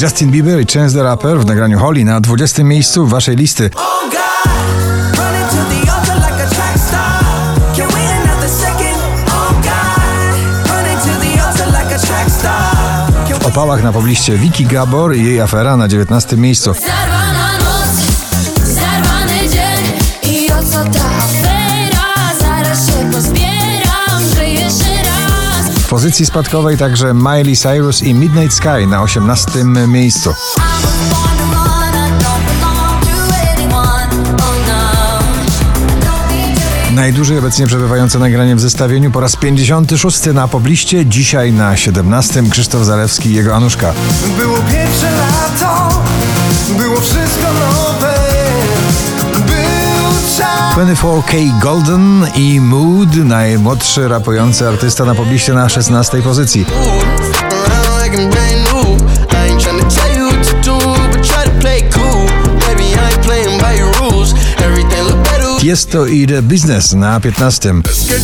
Justin 0.00 0.30
Bieber 0.30 0.60
i 0.60 0.66
Chance 0.66 0.94
the 0.94 1.02
Rapper 1.02 1.38
w 1.38 1.46
nagraniu 1.46 1.78
Holly 1.78 2.04
na 2.04 2.20
20 2.20 2.64
miejscu 2.64 3.06
waszej 3.06 3.36
listy. 3.36 3.70
Oh. 3.74 3.80
Oh. 3.82 4.00
W 13.40 13.46
opałach 13.46 13.82
na 13.82 13.92
pobliście 13.92 14.38
Vicky 14.38 14.64
Gabor 14.64 15.16
i 15.16 15.24
jej 15.24 15.40
afera 15.40 15.76
na 15.76 15.88
19 15.88 16.36
miejscu. 16.36 16.74
Zarwana 16.74 17.58
noc, 17.58 17.90
zarwany 18.66 19.48
dzień 19.48 19.92
i 20.34 20.52
o 20.52 20.62
co 20.62 20.84
ta 20.98 21.09
pozycji 25.90 26.26
spadkowej 26.26 26.78
także 26.78 27.14
Miley 27.14 27.56
Cyrus 27.56 28.02
i 28.02 28.14
Midnight 28.14 28.56
Sky 28.56 28.86
na 28.88 29.02
18 29.02 29.64
miejscu. 29.64 30.34
Najdłużej 36.94 37.38
obecnie 37.38 37.66
przebywające 37.66 38.18
nagranie 38.18 38.56
w 38.56 38.60
zestawieniu 38.60 39.10
po 39.10 39.20
raz 39.20 39.36
56 39.36 40.26
na 40.34 40.48
pobliście, 40.48 41.06
dzisiaj 41.06 41.52
na 41.52 41.76
17 41.76 42.42
Krzysztof 42.50 42.84
Zalewski 42.84 43.28
i 43.28 43.34
jego 43.34 43.56
Anuszka. 43.56 43.92
Było 44.38 44.58
pierwsze 44.58 45.10
lato, 45.10 45.99
24K 50.80 51.58
Golden 51.60 52.26
i 52.34 52.60
Mood, 52.60 53.16
najmłodszy 53.16 54.08
rapujący 54.08 54.68
artysta 54.68 55.04
na 55.04 55.14
pobliście 55.14 55.52
na 55.52 55.68
16 55.68 56.22
pozycji. 56.22 56.66
what 65.62 65.86
to 65.90 66.06
i 66.06 66.26
The 66.26 66.42
Business 66.42 66.92
na 66.92 67.20
15. 67.20 67.72
Let's 67.72 68.20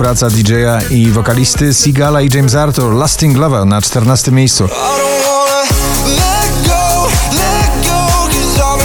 Współpraca 0.00 0.30
DJ-a 0.30 0.80
i 0.90 1.10
wokalisty 1.10 1.74
Sigala 1.74 2.22
i 2.22 2.28
James 2.34 2.54
Arthur, 2.54 2.94
Lasting 2.94 3.36
Lover 3.36 3.66
na 3.66 3.80
14 3.80 4.32
miejscu. 4.32 4.64
I 4.64 4.68
don't 4.68 4.76
wanna 5.24 5.62
let 6.06 6.68
go, 6.68 7.08
let 7.36 7.72
go, 7.86 8.28
cause 8.28 8.60
I've 8.62 8.80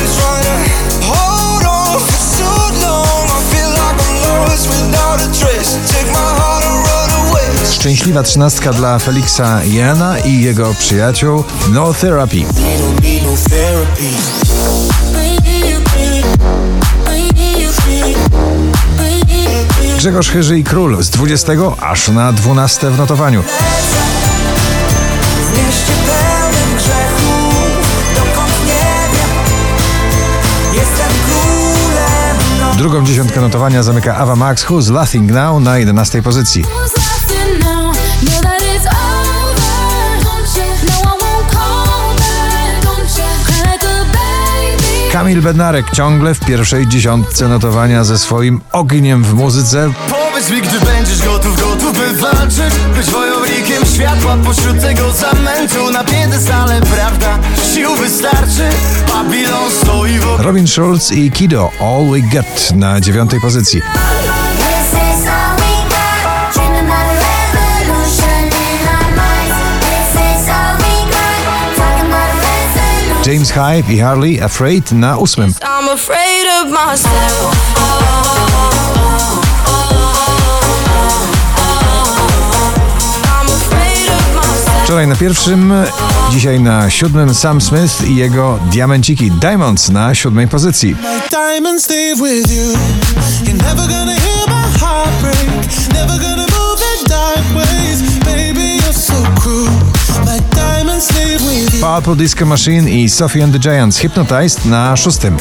been 13.96 14.65
Grzegorz 20.06 20.30
Chyży 20.30 20.60
i 20.60 20.64
Król 20.64 21.04
z 21.04 21.10
20 21.10 21.54
aż 21.82 22.08
na 22.08 22.34
12 22.34 22.90
w 22.90 22.98
notowaniu. 22.98 23.44
Nocy. 32.62 32.78
Drugą 32.78 33.06
dziesiątkę 33.06 33.42
notowania 33.42 33.84
zamyka 33.84 34.16
Ava 34.16 34.36
Max 34.36 34.66
Who's 34.66 34.92
Laughing 34.92 35.32
Now 35.32 35.62
na 35.62 35.78
11 35.78 36.22
pozycji. 36.22 36.64
Kamil 45.16 45.42
Bednarek 45.42 45.92
ciągle 45.92 46.34
w 46.34 46.40
pierwszej 46.40 46.88
dziesiątce 46.88 47.48
notowania 47.48 48.04
ze 48.04 48.18
swoim 48.18 48.62
ogniem 48.72 49.24
w 49.24 49.34
muzyce. 49.34 49.92
Powiedz 50.10 50.50
mi, 50.50 50.62
gdy 50.62 50.86
będziesz 50.86 51.26
gotów, 51.26 51.62
gotów 51.62 51.94
by 51.94 52.14
walczyć 52.22 52.76
Być 52.96 53.10
wojownikiem 53.10 53.86
światła 53.86 54.38
pośród 54.46 54.82
tego 54.82 55.12
zamętu 55.12 55.92
Na 55.92 56.04
piedestale, 56.04 56.82
prawda, 56.82 57.40
sił 57.74 57.96
wystarczy 57.96 58.70
Babilon 59.08 59.72
stoi 59.72 60.20
w 60.20 60.40
Robin 60.40 60.68
Schulz 60.68 61.12
i 61.12 61.32
Kido 61.32 61.72
All 61.80 62.12
We 62.12 62.22
Get 62.22 62.72
na 62.76 63.02
dziewiątej 63.02 63.42
pozycji. 63.42 63.82
James 73.26 73.52
Hype 73.52 73.94
i 73.94 74.00
Harley 74.00 74.42
Afraid 74.42 74.92
na 74.92 75.18
ósmym. 75.18 75.54
Wczoraj 84.84 85.08
na 85.08 85.16
pierwszym, 85.16 85.74
dzisiaj 86.32 86.60
na 86.60 86.90
siódmym 86.90 87.36
Sam 87.36 87.62
Smith 87.62 88.08
i 88.08 88.16
jego 88.16 88.60
Diamenciki 88.72 89.32
Diamonds 89.32 89.90
na 89.90 90.16
siódmej 90.16 90.48
pozycji. 90.48 90.96
Diamonds 91.30 91.84
stay 91.84 92.16
with 92.16 92.52
you. 92.52 92.74
You're 93.44 93.64
never 93.64 93.88
gonna 93.88 94.16
Purple 101.86 102.16
Disco 102.16 102.46
Machine 102.46 102.90
i 102.90 103.10
Sophie 103.10 103.44
and 103.44 103.54
the 103.54 103.60
Giants 103.60 103.98
Hypnotized 103.98 104.66
na 104.66 104.96
szóstym. 104.98 105.38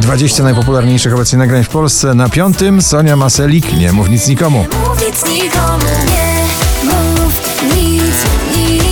20 0.00 0.42
najpopularniejszych 0.42 1.14
obecnie 1.14 1.38
nagrań 1.38 1.64
w 1.64 1.68
Polsce. 1.68 2.14
Na 2.14 2.28
piątym 2.28 2.82
Sonia 2.82 3.16
Maselik, 3.16 3.72
Nie 3.72 3.92
mów 3.92 4.08
nic 4.08 4.28
nikomu. 4.28 4.58
Mów 4.58 5.06
nic 5.06 5.24
nikomu, 5.24 5.84
nie 6.06 6.46
mów 6.90 7.42
nic 7.76 8.14
nikomu, 8.56 8.85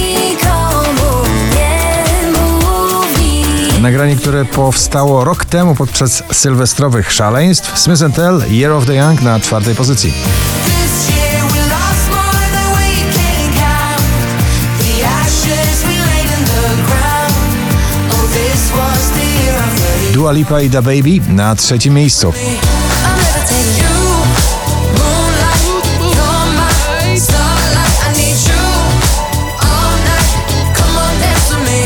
Nagranie, 3.85 4.17
które 4.17 4.45
powstało 4.45 5.25
rok 5.25 5.45
temu 5.45 5.75
podczas 5.75 6.23
sylwestrowych 6.33 7.13
szaleństw. 7.13 7.79
Smith 7.79 8.01
Tell, 8.17 8.43
Year 8.49 8.73
of 8.73 8.87
the 8.87 8.95
Young 8.95 9.23
na 9.23 9.41
czwartej 9.41 9.75
pozycji. 9.75 10.15
Oh, 18.73 18.93
Dua 20.13 20.33
Lipa 20.33 20.61
i 20.61 20.71
Da 20.71 20.83
Baby 20.83 21.21
na 21.29 21.57
trzecim 21.57 21.95
miejscu. 21.95 22.33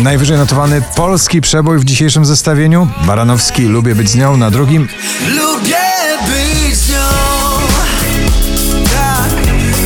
Najwyżej 0.09 0.39
notowany 0.39 0.83
polski 0.97 1.41
przebój 1.41 1.79
w 1.79 1.85
dzisiejszym 1.85 2.25
zestawieniu. 2.25 2.89
Baranowski, 3.07 3.63
Lubię 3.63 3.95
być 3.95 4.11
z 4.11 4.15
nią 4.15 4.37
na 4.37 4.51
drugim. 4.51 4.89
Lubię 5.29 5.77
być 6.27 6.77
z 6.77 6.91
nią 6.91 6.97
Tak, 8.85 9.31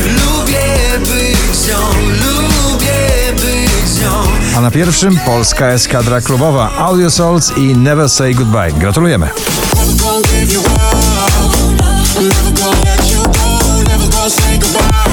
lubię 0.05 0.99
być 0.99 1.55
z 1.55 1.67
nią 1.67 1.77
Lubię 2.07 3.33
być 3.33 3.89
z 3.89 4.01
nią 4.01 4.11
A 4.57 4.61
na 4.61 4.71
pierwszym 4.71 5.19
polska 5.25 5.67
eskadra 5.67 6.21
klubowa 6.21 6.71
Audio 6.77 7.11
Souls 7.11 7.57
i 7.57 7.77
Never 7.77 8.09
Say 8.09 8.33
Goodbye. 8.33 8.71
Gratulujemy. 8.71 9.29
Never 9.75 9.95
gonna 9.95 10.27
give 10.27 10.53
you 10.53 10.61
up 10.61 10.73
Never 12.21 12.61
gonna 12.61 12.81
let 12.83 13.11
you 13.11 13.23
go 13.23 13.83
Never 13.83 14.09
gonna 14.09 14.29
say 14.29 14.57
goodbye 14.59 15.12